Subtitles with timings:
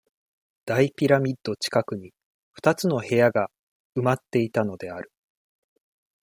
[0.65, 2.11] 大ピラミッド近くに、
[2.53, 3.51] 二つの部屋が、
[3.95, 5.11] 埋まっていたのである。